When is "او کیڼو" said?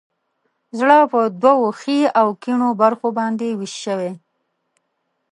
2.19-2.67